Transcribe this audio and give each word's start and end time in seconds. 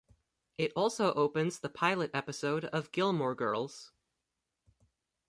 It 0.57 0.73
also 0.75 1.13
opens 1.13 1.59
the 1.59 1.69
"Pilot" 1.69 2.09
episode 2.15 2.65
of 2.65 2.91
"Gilmore 2.91 3.35
Girls". 3.35 3.91